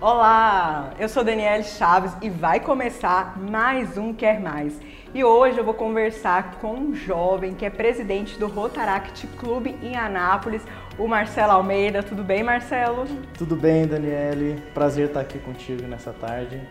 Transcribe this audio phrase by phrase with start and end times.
[0.00, 4.78] Olá, eu sou Daniele Chaves e vai começar mais um Quer Mais.
[5.12, 9.96] E hoje eu vou conversar com um jovem que é presidente do Rotaract Clube em
[9.96, 10.62] Anápolis,
[10.96, 12.00] o Marcelo Almeida.
[12.00, 13.06] Tudo bem, Marcelo?
[13.36, 14.62] Tudo bem, Daniele.
[14.72, 16.62] Prazer estar aqui contigo nessa tarde.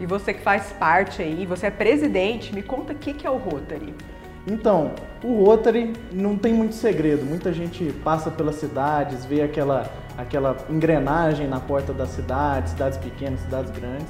[0.00, 3.36] E você que faz parte aí, você é presidente, me conta o que é o
[3.36, 3.94] Rotary.
[4.44, 4.90] Então,
[5.22, 7.24] o Rotary não tem muito segredo.
[7.24, 13.40] Muita gente passa pelas cidades, vê aquela, aquela engrenagem na porta da cidade, cidades pequenas,
[13.40, 14.08] cidades grandes.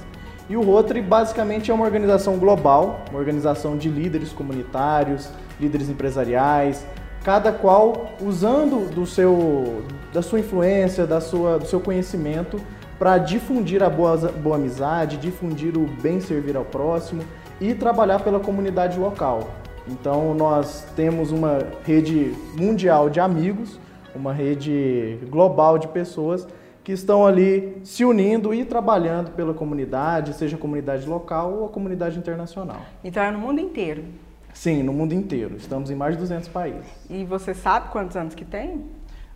[0.48, 5.28] E o Rotary basicamente é uma organização global, uma organização de líderes comunitários,
[5.60, 6.84] líderes empresariais,
[7.24, 12.60] cada qual usando do seu, da sua influência, da sua, do seu conhecimento
[12.98, 17.22] para difundir a boa, boa amizade, difundir o bem servir ao próximo
[17.60, 19.50] e trabalhar pela comunidade local.
[19.88, 23.78] Então nós temos uma rede mundial de amigos,
[24.14, 26.46] uma rede global de pessoas
[26.84, 31.68] que estão ali se unindo e trabalhando pela comunidade, seja a comunidade local ou a
[31.68, 32.80] comunidade internacional.
[33.04, 34.04] Então é no mundo inteiro?
[34.52, 35.56] Sim, no mundo inteiro.
[35.56, 36.86] Estamos em mais de 200 países.
[37.08, 38.84] E você sabe quantos anos que tem?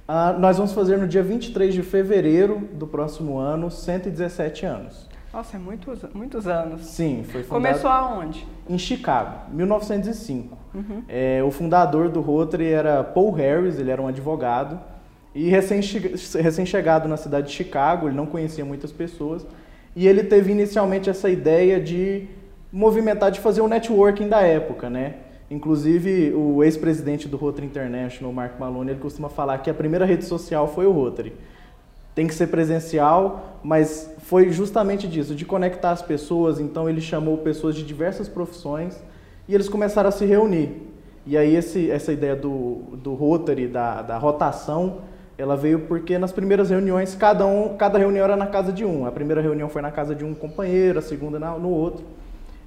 [0.08, 5.08] Ah, nós vamos fazer no dia 23 de fevereiro do próximo ano 117 anos.
[5.36, 6.86] Nossa, é muitos, muitos anos.
[6.86, 7.62] Sim, foi fundado...
[7.62, 8.48] Começou aonde?
[8.66, 10.56] Em Chicago, 1905.
[10.74, 11.02] Uhum.
[11.06, 14.80] É, o fundador do Rotary era Paul Harris, ele era um advogado.
[15.34, 19.46] E recém-chegado na cidade de Chicago, ele não conhecia muitas pessoas.
[19.94, 22.26] E ele teve inicialmente essa ideia de
[22.72, 25.16] movimentar, de fazer o networking da época, né?
[25.50, 30.24] Inclusive, o ex-presidente do Rotary International, Mark Maloney, ele costuma falar que a primeira rede
[30.24, 31.34] social foi o Rotary
[32.16, 36.58] tem que ser presencial, mas foi justamente disso, de conectar as pessoas.
[36.58, 38.98] Então ele chamou pessoas de diversas profissões
[39.46, 40.70] e eles começaram a se reunir.
[41.26, 45.02] E aí esse, essa ideia do, do Rotary, da, da rotação,
[45.36, 49.04] ela veio porque nas primeiras reuniões, cada, um, cada reunião era na casa de um.
[49.04, 52.02] A primeira reunião foi na casa de um companheiro, a segunda na, no outro.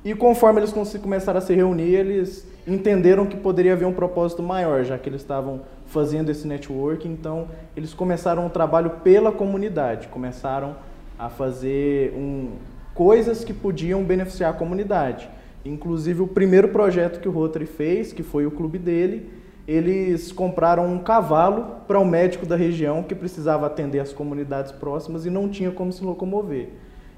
[0.03, 4.83] E conforme eles começaram a se reunir, eles entenderam que poderia haver um propósito maior,
[4.83, 7.07] já que eles estavam fazendo esse network.
[7.07, 10.75] Então, eles começaram um trabalho pela comunidade, começaram
[11.17, 12.51] a fazer um,
[12.93, 15.29] coisas que podiam beneficiar a comunidade.
[15.65, 19.29] Inclusive, o primeiro projeto que o Rotary fez, que foi o clube dele,
[19.67, 25.25] eles compraram um cavalo para um médico da região que precisava atender as comunidades próximas
[25.25, 26.69] e não tinha como se locomover.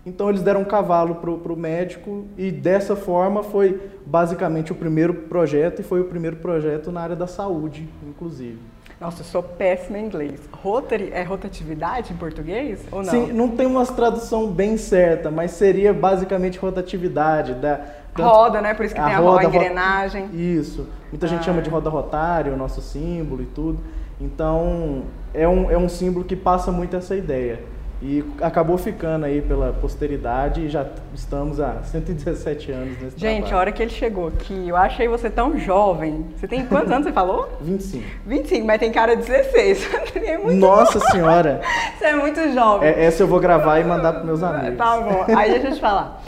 [0.05, 5.13] Então eles deram um cavalo para o médico e dessa forma foi basicamente o primeiro
[5.13, 8.57] projeto e foi o primeiro projeto na área da saúde, inclusive.
[8.99, 10.39] Nossa, eu sou péssima em inglês.
[10.51, 13.09] Rotary é rotatividade em português ou não?
[13.09, 17.55] Sim, não tem uma tradução bem certa, mas seria basicamente rotatividade.
[17.55, 17.77] Da,
[18.13, 18.75] tanto, roda, né?
[18.75, 20.29] Por isso que a tem a, roda, a engrenagem.
[20.33, 20.87] Isso.
[21.11, 21.29] Muita ah.
[21.29, 23.79] gente chama de roda rotária, o nosso símbolo e tudo.
[24.19, 27.59] Então, é um, é um símbolo que passa muito essa ideia.
[28.01, 33.55] E acabou ficando aí pela posteridade e já estamos há 117 anos nesse Gente, trabalho.
[33.55, 36.25] a hora que ele chegou aqui, eu achei você tão jovem.
[36.35, 37.47] Você tem quantos anos você falou?
[37.61, 38.03] 25.
[38.25, 39.89] 25, mas tem cara de 16.
[40.17, 41.11] é muito Nossa jovem.
[41.11, 41.61] senhora!
[41.97, 42.89] Você é muito jovem.
[42.89, 44.77] É, essa eu vou gravar e mandar para meus amigos.
[44.77, 45.25] Tá bom.
[45.37, 46.23] Aí deixa eu te falar.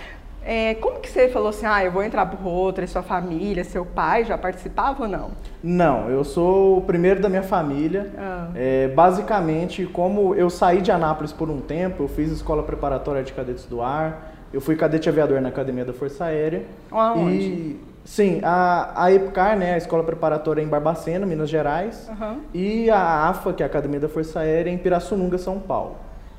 [0.46, 3.86] É, como que você falou assim, ah, eu vou entrar pro Rotary, sua família, seu
[3.86, 5.32] pai já participava ou não?
[5.64, 8.12] Não, eu sou o primeiro da minha família.
[8.18, 8.50] Ah.
[8.54, 13.32] É, basicamente, como eu saí de Anápolis por um tempo, eu fiz escola preparatória de
[13.32, 16.64] cadetes do ar, eu fui cadete aviador na Academia da Força Aérea.
[16.92, 17.38] Aonde?
[17.38, 22.42] E, sim, a, a EPCAR, né, a escola preparatória em Barbacena, Minas Gerais, uhum.
[22.54, 25.96] e a AFA, que é a Academia da Força Aérea, em Pirassununga, São Paulo.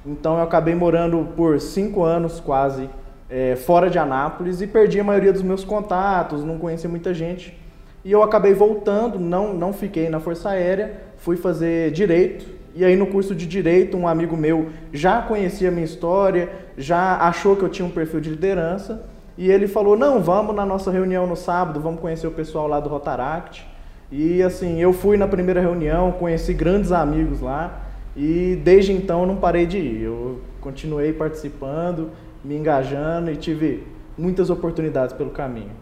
[0.07, 2.91] Então eu acabei morando por cinco anos quase
[3.29, 7.59] é, fora de Anápolis e perdi a maioria dos meus contatos, não conhecia muita gente.
[8.05, 12.47] E eu acabei voltando, não, não fiquei na Força Aérea, fui fazer Direito.
[12.75, 17.17] E aí no curso de Direito, um amigo meu já conhecia a minha história, já
[17.17, 19.05] achou que eu tinha um perfil de liderança.
[19.39, 22.79] E ele falou, não, vamos na nossa reunião no sábado, vamos conhecer o pessoal lá
[22.79, 23.67] do Rotaract.
[24.13, 27.81] E assim, eu fui na primeira reunião, conheci grandes amigos lá.
[28.17, 30.03] E desde então não parei de ir.
[30.03, 32.11] Eu continuei participando
[32.45, 33.87] me engajando e tive
[34.17, 35.73] muitas oportunidades pelo caminho.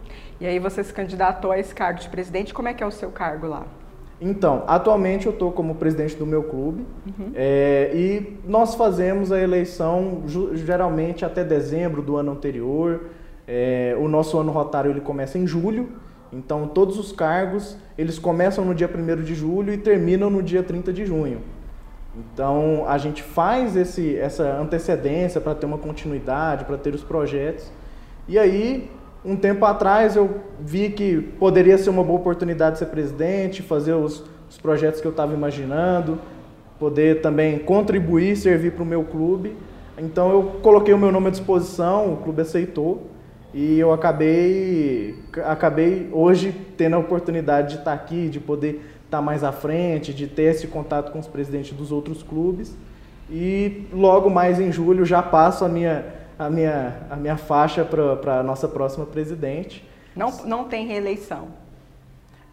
[0.40, 2.90] E aí você se candidatou a esse cargo de presidente, como é que é o
[2.90, 3.66] seu cargo lá?
[4.20, 7.32] Então, atualmente eu estou como presidente do meu clube uhum.
[7.34, 10.22] é, e nós fazemos a eleição
[10.54, 13.06] geralmente até dezembro do ano anterior.
[13.48, 15.88] É, o nosso ano rotário ele começa em julho,
[16.32, 20.62] então todos os cargos eles começam no dia 1 de julho e terminam no dia
[20.62, 21.40] 30 de junho.
[22.17, 27.70] Então a gente faz esse, essa antecedência para ter uma continuidade, para ter os projetos.
[28.29, 28.91] E aí,
[29.25, 33.94] um tempo atrás, eu vi que poderia ser uma boa oportunidade de ser presidente, fazer
[33.94, 36.19] os, os projetos que eu estava imaginando,
[36.79, 39.56] poder também contribuir, servir para o meu clube.
[39.97, 43.06] Então eu coloquei o meu nome à disposição, o clube aceitou
[43.55, 45.14] e eu acabei,
[45.44, 50.26] acabei hoje tendo a oportunidade de estar aqui, de poder estar mais à frente, de
[50.26, 52.75] ter esse contato com os presidentes dos outros clubes.
[53.31, 56.06] E logo mais em julho já passo a minha,
[56.38, 59.87] a minha, a minha faixa para a nossa próxima presidente.
[60.17, 61.49] Não, não tem reeleição?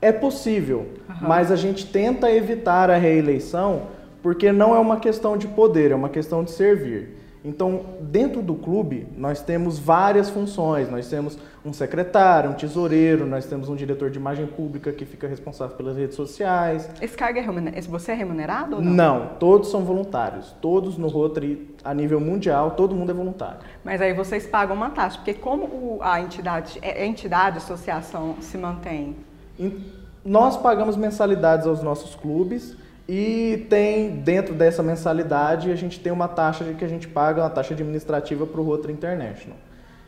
[0.01, 1.15] É possível, uhum.
[1.21, 3.83] mas a gente tenta evitar a reeleição
[4.21, 7.18] porque não é uma questão de poder, é uma questão de servir.
[7.43, 10.89] Então, dentro do clube, nós temos várias funções.
[10.89, 15.25] Nós temos um secretário, um tesoureiro, nós temos um diretor de imagem pública que fica
[15.25, 16.89] responsável pelas redes sociais.
[17.01, 17.87] Esse cargo é remunerado?
[17.87, 18.91] Você é remunerado ou não?
[18.91, 20.53] Não, todos são voluntários.
[20.61, 23.59] Todos no Rotary, a nível mundial, todo mundo é voluntário.
[23.85, 28.35] Mas aí vocês pagam uma taxa, porque como a entidade, é, a entidade, a associação
[28.41, 29.15] se mantém?
[30.25, 32.75] Nós pagamos mensalidades aos nossos clubes
[33.11, 37.49] e tem, dentro dessa mensalidade, a gente tem uma taxa que a gente paga, uma
[37.49, 39.57] taxa administrativa para o Rotary International.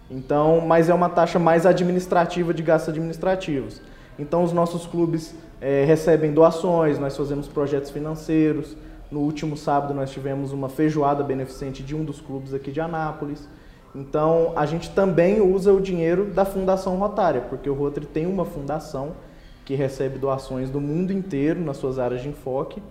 [0.08, 3.82] Então, mas é uma taxa mais administrativa de gastos administrativos.
[4.20, 8.78] Então, os nossos clubes é, recebem doações, nós fazemos projetos financeiros.
[9.10, 13.50] No último sábado, nós tivemos uma feijoada beneficente de um dos clubes aqui de Anápolis.
[13.96, 18.46] Então, a gente também usa o dinheiro da Fundação Rotária, porque o Rotary tem uma
[18.46, 19.14] fundação
[19.66, 22.82] que recebe doações do mundo inteiro nas suas áreas de enfoque.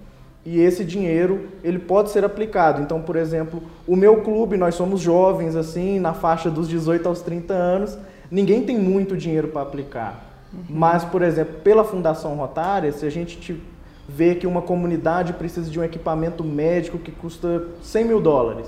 [0.44, 2.80] E esse dinheiro, ele pode ser aplicado.
[2.80, 7.20] Então, por exemplo, o meu clube, nós somos jovens assim, na faixa dos 18 aos
[7.20, 7.98] 30 anos,
[8.30, 10.24] ninguém tem muito dinheiro para aplicar.
[10.52, 10.64] Uhum.
[10.70, 13.62] Mas, por exemplo, pela Fundação Rotária, se a gente
[14.08, 18.66] vê que uma comunidade precisa de um equipamento médico que custa 100 mil dólares,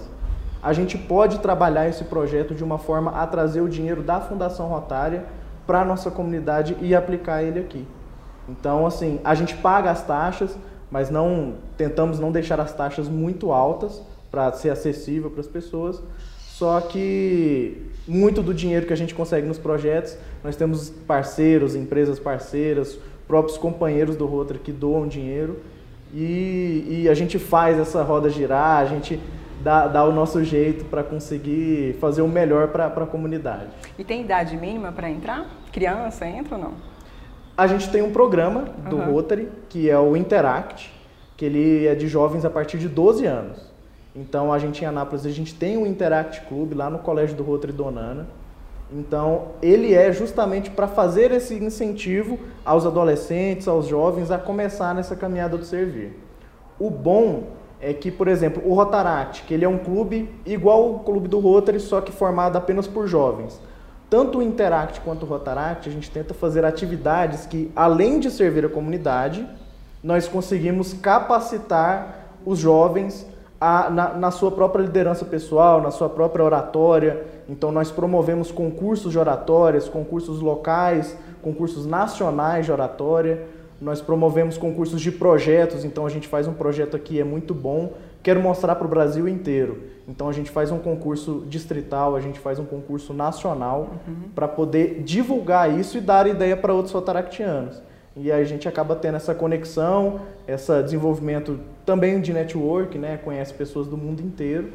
[0.63, 4.69] a gente pode trabalhar esse projeto de uma forma a trazer o dinheiro da Fundação
[4.69, 5.25] Rotária
[5.67, 7.87] para a nossa comunidade e aplicar ele aqui.
[8.49, 10.57] Então, assim, a gente paga as taxas,
[10.91, 16.03] mas não tentamos não deixar as taxas muito altas para ser acessível para as pessoas.
[16.39, 22.19] Só que muito do dinheiro que a gente consegue nos projetos, nós temos parceiros, empresas
[22.19, 25.61] parceiras, próprios companheiros do Rotary que doam dinheiro
[26.13, 29.19] e, e a gente faz essa roda girar, a gente
[29.63, 33.71] dá, dá o nosso jeito para conseguir fazer o melhor para a comunidade.
[33.99, 35.47] E tem idade mínima para entrar?
[35.73, 36.73] Criança entra ou não?
[37.57, 39.13] A gente tem um programa do uhum.
[39.13, 40.93] Rotary, que é o Interact,
[41.37, 43.71] que ele é de jovens a partir de 12 anos.
[44.15, 47.43] Então, a gente em Anápolis, a gente tem o Interact Club lá no Colégio do
[47.43, 48.27] Rotary Donana.
[48.91, 55.17] Então, ele é justamente para fazer esse incentivo aos adolescentes, aos jovens, a começar nessa
[55.17, 56.19] caminhada do servir.
[56.79, 57.45] O bom
[57.83, 61.41] é que, por exemplo, o Rotaract, que ele é um clube igual o clube do
[61.41, 63.61] Rotary, só que formado apenas por jovens.
[64.09, 68.65] Tanto o Interact quanto o Rotaract, a gente tenta fazer atividades que, além de servir
[68.65, 69.45] a comunidade,
[70.03, 73.27] nós conseguimos capacitar os jovens
[73.61, 77.25] a, na, na, sua própria liderança pessoal, na sua própria oratória.
[77.49, 83.45] Então, nós promovemos concursos de oratórias, concursos locais, concursos nacionais de oratória.
[83.83, 87.95] Nós promovemos concursos de projetos, então a gente faz um projeto aqui, é muito bom.
[88.23, 89.83] Quero mostrar para o Brasil inteiro.
[90.07, 94.29] Então a gente faz um concurso distrital, a gente faz um concurso nacional uhum.
[94.37, 97.83] para poder divulgar isso e dar ideia para outros rotaractianos.
[98.17, 103.17] E aí a gente acaba tendo essa conexão, esse desenvolvimento também de network, né?
[103.17, 104.73] Conhece pessoas do mundo inteiro.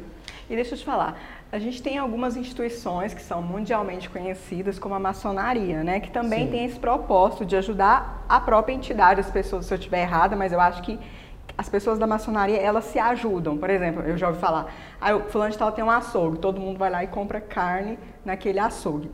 [0.50, 1.18] E deixa eu te falar,
[1.50, 5.98] a gente tem algumas instituições que são mundialmente conhecidas como a maçonaria, né?
[5.98, 6.50] Que também Sim.
[6.50, 10.52] tem esse propósito de ajudar a própria entidade, as pessoas, se eu estiver errada, mas
[10.52, 10.98] eu acho que
[11.56, 13.56] as pessoas da maçonaria, elas se ajudam.
[13.56, 16.60] Por exemplo, eu já ouvi falar, ah, o fulano de tal tem um açougue, todo
[16.60, 19.10] mundo vai lá e compra carne naquele açougue.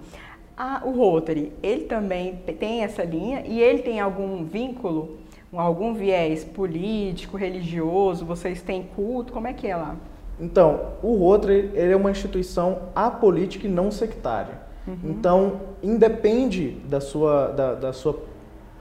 [0.56, 5.18] Ah, o Rotary, ele também tem essa linha e ele tem algum vínculo,
[5.52, 9.96] algum viés político, religioso, vocês têm culto, como é que é lá?
[10.38, 14.62] Então, o Rotary ele é uma instituição apolítica e não sectária.
[14.86, 14.96] Uhum.
[15.04, 18.18] Então, independe da sua, da, da sua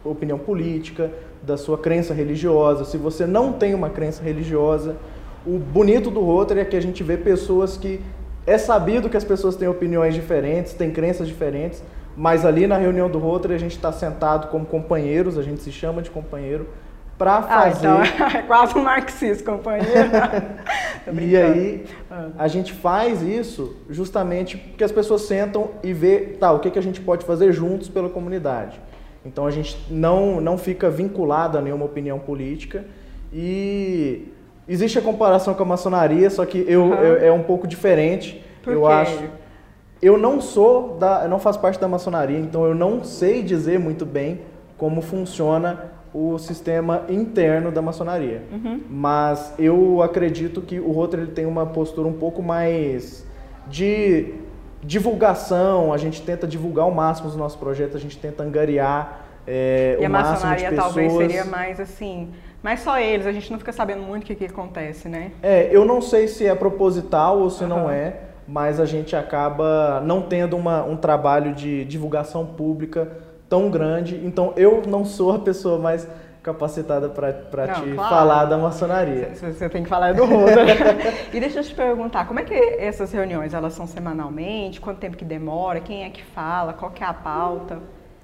[0.03, 2.85] opinião política, da sua crença religiosa.
[2.85, 4.95] Se você não tem uma crença religiosa,
[5.45, 8.01] o bonito do Rotary é que a gente vê pessoas que
[8.45, 11.81] é sabido que as pessoas têm opiniões diferentes, têm crenças diferentes,
[12.15, 15.71] mas ali na reunião do Rotary a gente está sentado como companheiros, a gente se
[15.71, 16.67] chama de companheiro
[17.17, 17.87] para fazer.
[17.87, 19.87] Ah, então é quase um marxista, companheiro.
[21.11, 22.29] e aí ah.
[22.37, 26.79] a gente faz isso justamente porque as pessoas sentam e vê, tá, o que, que
[26.79, 28.79] a gente pode fazer juntos pela comunidade.
[29.25, 32.85] Então a gente não, não fica vinculado a nenhuma opinião política
[33.31, 34.27] e
[34.67, 36.93] existe a comparação com a maçonaria, só que eu, uhum.
[36.93, 38.43] eu é um pouco diferente.
[38.61, 38.87] Por eu quê?
[38.87, 39.23] acho.
[40.01, 43.79] Eu não sou da, eu não faço parte da maçonaria, então eu não sei dizer
[43.79, 44.41] muito bem
[44.77, 48.43] como funciona o sistema interno da maçonaria.
[48.51, 48.81] Uhum.
[48.89, 53.25] Mas eu acredito que o Rotary ele tem uma postura um pouco mais
[53.67, 54.35] de
[54.83, 59.97] divulgação, a gente tenta divulgar ao máximo os nossos projetos, a gente tenta angariar é,
[59.99, 60.93] e o a máximo maçonaria de pessoas.
[60.93, 62.29] talvez seria mais assim,
[62.61, 65.31] mas só eles, a gente não fica sabendo muito o que, que acontece, né?
[65.41, 67.69] É, eu não sei se é proposital ou se uhum.
[67.69, 68.15] não é,
[68.47, 73.09] mas a gente acaba não tendo uma, um trabalho de divulgação pública
[73.53, 74.19] tão grande.
[74.25, 76.07] Então eu não sou a pessoa mais
[76.41, 77.31] capacitada para
[77.67, 78.09] te claro.
[78.09, 79.29] falar da maçonaria.
[79.35, 80.65] Você tem que falar do Roda.
[81.31, 84.81] e deixa eu te perguntar, como é que essas reuniões, elas são semanalmente?
[84.81, 85.79] Quanto tempo que demora?
[85.79, 86.73] Quem é que fala?
[86.73, 87.77] Qual que é a pauta?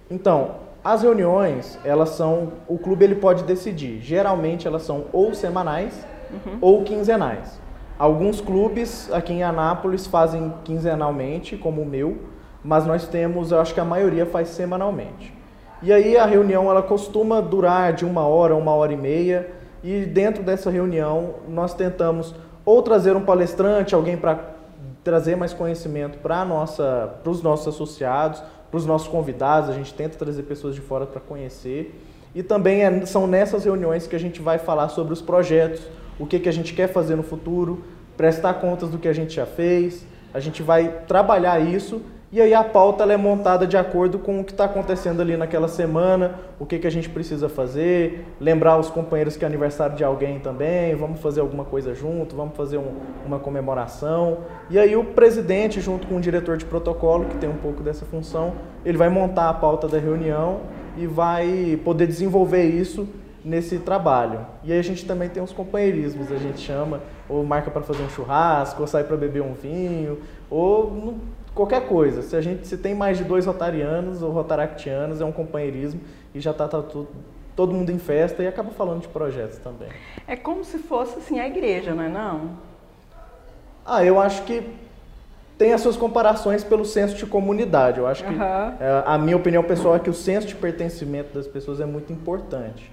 [0.09, 4.01] Então, as reuniões, elas são, o clube ele pode decidir.
[4.01, 6.57] Geralmente elas são ou semanais uhum.
[6.59, 7.61] ou quinzenais.
[7.99, 12.17] Alguns clubes aqui em Anápolis fazem quinzenalmente, como o meu,
[12.63, 15.33] mas nós temos, eu acho que a maioria faz semanalmente.
[15.81, 19.49] E aí a reunião ela costuma durar de uma hora, uma hora e meia,
[19.83, 22.35] e dentro dessa reunião nós tentamos
[22.65, 24.57] ou trazer um palestrante, alguém para
[25.03, 29.93] trazer mais conhecimento para nossa, para os nossos associados, para os nossos convidados, a gente
[29.93, 31.99] tenta trazer pessoas de fora para conhecer.
[32.35, 35.81] E também é, são nessas reuniões que a gente vai falar sobre os projetos,
[36.19, 37.83] o que, que a gente quer fazer no futuro,
[38.15, 40.05] prestar contas do que a gente já fez.
[40.33, 44.43] A gente vai trabalhar isso e aí a pauta é montada de acordo com o
[44.43, 48.87] que está acontecendo ali naquela semana, o que, que a gente precisa fazer, lembrar os
[48.87, 52.97] companheiros que é aniversário de alguém também, vamos fazer alguma coisa junto, vamos fazer um,
[53.25, 54.39] uma comemoração.
[54.69, 58.05] E aí o presidente, junto com o diretor de protocolo, que tem um pouco dessa
[58.05, 58.53] função,
[58.85, 60.59] ele vai montar a pauta da reunião
[60.95, 63.07] e vai poder desenvolver isso
[63.43, 64.45] nesse trabalho.
[64.63, 68.03] E aí a gente também tem os companheirismos, a gente chama, ou marca para fazer
[68.03, 70.19] um churrasco, ou sai para beber um vinho,
[70.49, 71.15] ou
[71.53, 72.21] qualquer coisa.
[72.21, 76.01] Se a gente se tem mais de dois rotarianos ou rotaractianos, é um companheirismo
[76.33, 77.09] e já está tá tudo,
[77.55, 79.89] todo mundo em festa e acaba falando de projetos também.
[80.27, 82.51] É como se fosse assim a igreja, não é não?
[83.85, 84.63] Ah, eu acho que
[85.57, 87.99] tem as suas comparações pelo senso de comunidade.
[87.99, 88.41] Eu acho que uhum.
[88.41, 92.13] é, a minha opinião pessoal é que o senso de pertencimento das pessoas é muito
[92.13, 92.89] importante.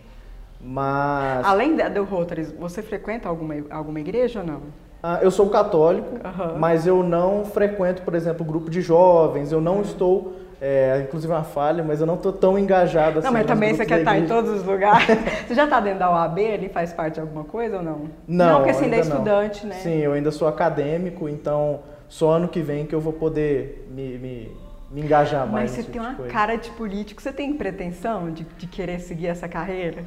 [0.61, 1.47] Mas.
[1.47, 4.63] Além do Rotary, você frequenta alguma, alguma igreja ou não?
[5.09, 6.59] Ah, eu sou católico, uhum.
[6.59, 10.33] mas eu não frequento, por exemplo, grupo de jovens, eu não estou.
[10.61, 13.27] É, inclusive uma falha, mas eu não estou tão engajado assim.
[13.27, 15.07] Não, mas também você quer estar em todos os lugares.
[15.47, 18.11] você já está dentro da OAB, ele faz parte de alguma coisa ou não?
[18.27, 19.69] Não, não porque assim, ainda é estudante, não.
[19.69, 19.81] né?
[19.81, 24.19] Sim, eu ainda sou acadêmico, então só ano que vem que eu vou poder me,
[24.19, 24.57] me,
[24.91, 25.71] me engajar mais.
[25.71, 29.29] Mas você tem tipo uma cara de político, você tem pretensão de, de querer seguir
[29.29, 30.05] essa carreira?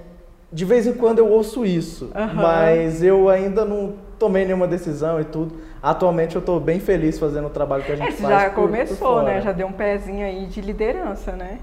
[0.51, 2.33] De vez em quando eu ouço isso, uhum.
[2.33, 5.55] mas eu ainda não tomei nenhuma decisão e tudo.
[5.81, 8.43] Atualmente eu estou bem feliz fazendo o trabalho que a gente é, faz.
[8.43, 9.41] Já por, começou, por né?
[9.41, 11.59] Já deu um pezinho aí de liderança, né?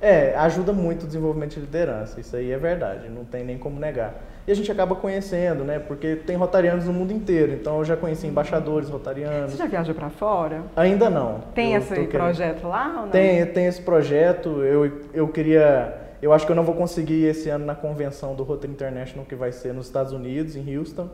[0.00, 3.78] É, ajuda muito o desenvolvimento de liderança, isso aí é verdade, não tem nem como
[3.78, 4.12] negar.
[4.44, 5.78] E a gente acaba conhecendo, né?
[5.78, 9.52] Porque tem rotarianos no mundo inteiro, então eu já conheci embaixadores rotarianos.
[9.52, 10.62] Você já viajou para fora?
[10.74, 11.42] Ainda não.
[11.54, 13.08] Tem eu esse projeto lá ou não?
[13.10, 17.48] Tem, tem esse projeto, eu, eu queria eu acho que eu não vou conseguir esse
[17.48, 21.08] ano na convenção do Rotary International, que vai ser nos Estados Unidos, em Houston.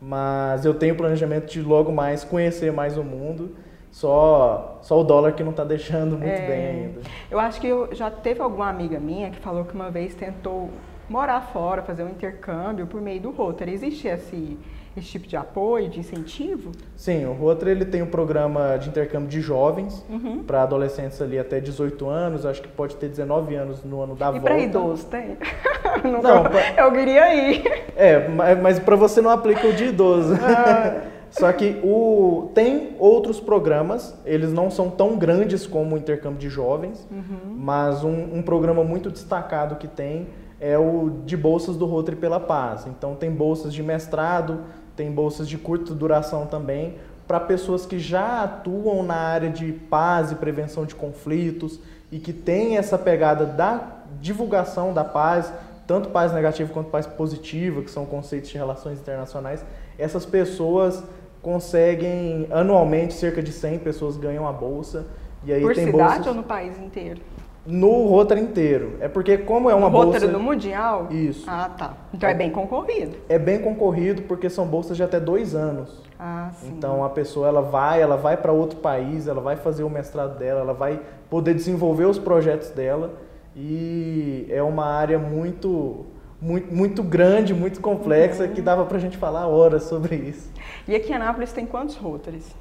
[0.00, 3.56] Mas eu tenho planejamento de logo mais conhecer mais o mundo.
[3.90, 7.00] Só, só o dólar que não está deixando muito é, bem ainda.
[7.30, 10.70] Eu acho que eu, já teve alguma amiga minha que falou que uma vez tentou
[11.08, 13.72] morar fora, fazer um intercâmbio por meio do Rotary.
[13.72, 14.58] Existe esse,
[14.96, 16.72] esse tipo de apoio, de incentivo?
[16.96, 20.42] Sim, o Rotary ele tem um programa de intercâmbio de jovens uhum.
[20.42, 24.28] para adolescentes ali até 18 anos, acho que pode ter 19 anos no ano da
[24.28, 24.38] e volta.
[24.38, 25.36] E para idoso tem?
[26.04, 26.74] não, pra...
[26.76, 27.84] eu queria ir.
[27.96, 30.34] É, mas para você não aplica o de idoso.
[30.34, 31.10] Ah.
[31.36, 36.48] Só que o, tem outros programas, eles não são tão grandes como o intercâmbio de
[36.48, 37.56] jovens, uhum.
[37.56, 40.28] mas um, um programa muito destacado que tem
[40.60, 42.86] é o de bolsas do Rotary pela Paz.
[42.86, 44.60] Então tem bolsas de mestrado,
[44.96, 46.96] tem bolsas de curta duração também,
[47.26, 51.80] para pessoas que já atuam na área de paz e prevenção de conflitos
[52.12, 55.52] e que têm essa pegada da divulgação da paz,
[55.86, 59.64] tanto paz negativa quanto paz positiva, que são conceitos de relações internacionais.
[59.98, 61.02] Essas pessoas
[61.42, 65.06] conseguem anualmente cerca de 100 pessoas ganham a bolsa
[65.44, 66.26] e aí Por tem cidade bolsas...
[66.26, 67.20] ou no país inteiro?
[67.66, 68.96] No Rotary inteiro.
[69.00, 70.26] É porque como é uma no bolsa...
[70.26, 71.08] No Mundial?
[71.10, 71.44] Isso.
[71.48, 71.94] Ah, tá.
[72.12, 73.16] Então é, é, bem concorrido.
[73.28, 76.02] É bem concorrido porque são bolsas de até dois anos.
[76.18, 76.74] Ah, sim.
[76.76, 80.38] Então a pessoa ela vai, ela vai para outro país, ela vai fazer o mestrado
[80.38, 83.12] dela, ela vai poder desenvolver os projetos dela
[83.56, 86.06] e é uma área muito
[86.40, 88.52] muito, muito grande, muito complexa, uhum.
[88.52, 90.52] que dava pra gente falar horas sobre isso.
[90.86, 92.54] E aqui em Anápolis tem quantos Rotaries?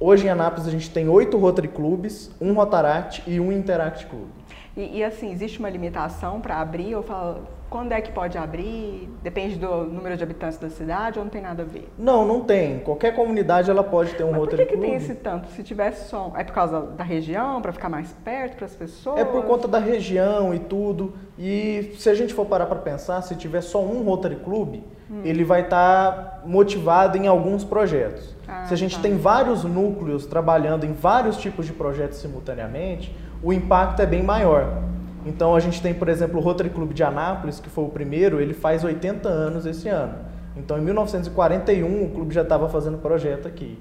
[0.00, 4.26] Hoje em Anápolis a gente tem oito Rotary Clubes, um Rotaract e um Interact Club.
[4.76, 9.08] E, e assim, existe uma limitação para abrir ou fala, quando é que pode abrir?
[9.22, 11.88] Depende do número de habitantes da cidade ou não tem nada a ver?
[11.96, 12.80] Não, não tem.
[12.80, 14.84] Qualquer comunidade ela pode ter um Mas Rotary por que, que Club.
[14.90, 15.48] tem esse tanto?
[15.52, 16.32] Se tivesse só.
[16.36, 19.20] É por causa da região, para ficar mais perto para as pessoas?
[19.20, 21.14] É por conta da região e tudo.
[21.38, 25.20] E se a gente for parar para pensar, se tiver só um Rotary Club, Hum.
[25.22, 28.33] ele vai estar motivado em alguns projetos.
[28.46, 29.02] Ah, se a gente tá.
[29.02, 34.82] tem vários núcleos trabalhando em vários tipos de projetos simultaneamente, o impacto é bem maior.
[35.26, 38.40] Então a gente tem, por exemplo, o Rotary Club de Anápolis, que foi o primeiro,
[38.40, 40.14] ele faz 80 anos esse ano.
[40.56, 43.78] Então em 1941 o clube já estava fazendo projeto aqui.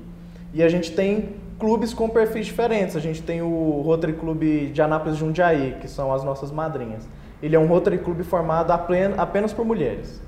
[0.54, 2.96] E a gente tem clubes com perfis diferentes.
[2.96, 7.08] A gente tem o Rotary Club de Anápolis Jundiaí, que são as nossas madrinhas.
[7.42, 10.22] Ele é um Rotary Club formado apenas por mulheres.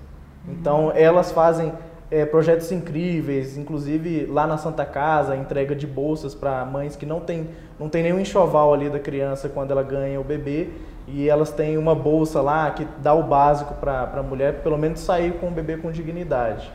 [0.47, 1.71] Então elas fazem
[2.15, 7.19] é, projetos incríveis, inclusive lá na Santa Casa, entrega de bolsas para mães que não
[7.19, 10.69] tem, não tem nenhum enxoval ali da criança quando ela ganha o bebê.
[11.07, 15.01] E elas têm uma bolsa lá que dá o básico para a mulher, pelo menos
[15.01, 16.71] sair com o bebê com dignidade.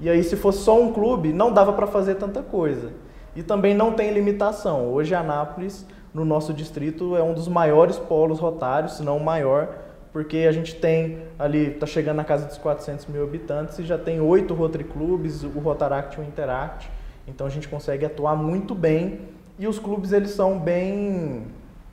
[0.00, 2.90] E aí, se fosse só um clube, não dava para fazer tanta coisa.
[3.36, 4.90] E também não tem limitação.
[4.90, 9.68] Hoje, Anápolis, no nosso distrito, é um dos maiores polos rotários, se não o maior,
[10.12, 13.98] porque a gente tem ali, está chegando na casa dos 400 mil habitantes e já
[13.98, 16.90] tem oito Rotary Clubes, o Rotaract e o Interact.
[17.26, 19.20] Então a gente consegue atuar muito bem
[19.58, 21.46] e os clubes eles são bem,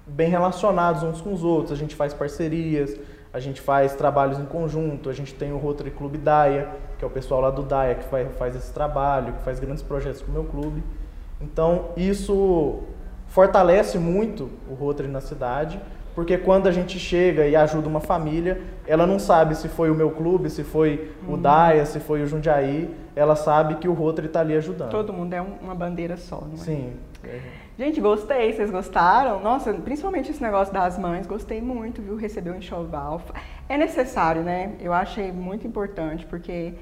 [0.06, 1.72] bem relacionados uns com os outros.
[1.72, 2.98] A gente faz parcerias,
[3.34, 7.08] a gente faz trabalhos em conjunto, a gente tem o Rotary Clube Daia, que é
[7.08, 10.30] o pessoal lá do Daia que faz, faz esse trabalho, que faz grandes projetos com
[10.30, 10.82] o meu clube.
[11.42, 12.84] Então isso
[13.28, 15.82] fortalece muito o Rotary na cidade,
[16.16, 19.96] porque quando a gente chega e ajuda uma família, ela não sabe se foi o
[19.96, 24.28] meu clube, se foi o Daia, se foi o Jundiaí, ela sabe que o Rotary
[24.28, 24.90] está ali ajudando.
[24.92, 26.58] Todo mundo é um- uma bandeira só, não é?
[26.58, 26.94] Sim.
[27.78, 29.42] Gente, gostei, vocês gostaram?
[29.42, 32.16] Nossa, principalmente esse negócio das mães, gostei muito, viu?
[32.16, 33.22] Receber um enxoval.
[33.68, 34.72] É necessário, né?
[34.80, 36.74] Eu achei muito importante, porque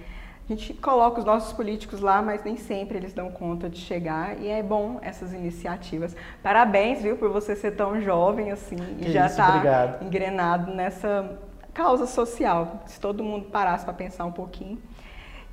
[0.55, 4.47] gente coloca os nossos políticos lá, mas nem sempre eles dão conta de chegar, e
[4.47, 6.15] é bom essas iniciativas.
[6.41, 11.39] Parabéns, viu, por você ser tão jovem assim e Que já isso, tá engrenado nessa
[11.73, 12.83] causa social.
[12.85, 14.77] Se todo mundo parasse para pensar um pouquinho.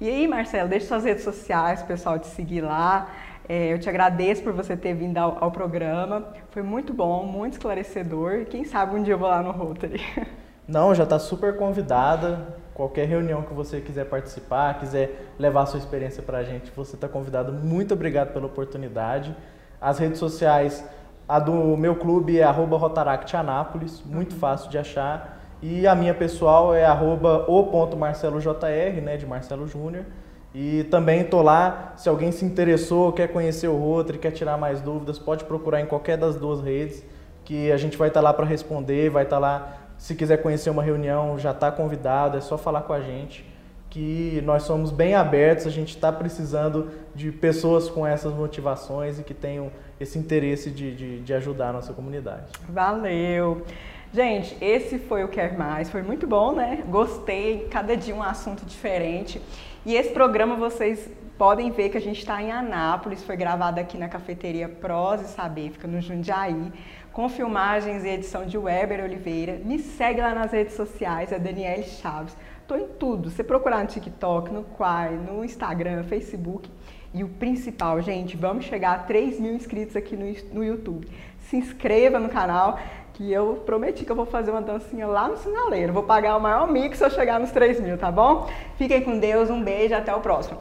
[0.01, 3.09] E aí, Marcelo, deixa suas redes sociais, pessoal te seguir lá.
[3.49, 6.29] É, eu te agradeço por você ter vindo ao, ao programa.
[6.51, 8.35] Foi muito bom, muito esclarecedor.
[8.37, 10.01] E quem sabe um dia eu vou lá no Rotary.
[10.69, 12.60] Não, já está super convidada.
[12.81, 17.07] Qualquer reunião que você quiser participar, quiser levar sua experiência para a gente, você está
[17.07, 17.53] convidado.
[17.53, 19.37] Muito obrigado pela oportunidade.
[19.79, 20.83] As redes sociais,
[21.29, 25.43] a do meu clube é arroba Rotaract Anápolis, muito fácil de achar.
[25.61, 30.07] E a minha pessoal é arroba o.marcelojr, né, de Marcelo Júnior.
[30.55, 34.81] E também tô lá, se alguém se interessou, quer conhecer o Rotary, quer tirar mais
[34.81, 37.05] dúvidas, pode procurar em qualquer das duas redes,
[37.45, 40.83] que a gente vai estar lá para responder, vai estar lá, se quiser conhecer uma
[40.83, 43.45] reunião, já está convidado, é só falar com a gente,
[43.91, 49.23] que nós somos bem abertos, a gente está precisando de pessoas com essas motivações e
[49.23, 52.51] que tenham esse interesse de, de, de ajudar a nossa comunidade.
[52.67, 53.63] Valeu!
[54.11, 55.91] Gente, esse foi o Quer Mais.
[55.91, 56.83] Foi muito bom, né?
[56.89, 57.69] Gostei.
[57.71, 59.41] Cada dia um assunto diferente.
[59.85, 63.25] E esse programa vocês podem ver que a gente está em Anápolis.
[63.25, 66.71] Foi gravado aqui na cafeteria Prose Saber, fica no Jundiaí.
[67.15, 69.59] Com filmagens e edição de Weber Oliveira.
[69.65, 72.37] Me segue lá nas redes sociais, é Daniele Chaves.
[72.69, 73.31] Tô em tudo.
[73.31, 76.71] Você procurar no TikTok, no Quai, no Instagram, Facebook.
[77.15, 81.09] E o principal, gente, vamos chegar a 3 mil inscritos aqui no, no YouTube.
[81.39, 82.79] Se inscreva no canal,
[83.15, 85.95] que eu prometi que eu vou fazer uma dancinha lá no sinaleiro.
[85.95, 88.47] Vou pagar o maior mix se eu chegar nos 3 mil, tá bom?
[88.77, 90.59] Fiquem com Deus, um beijo, até o próximo.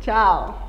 [0.00, 0.67] Tchau!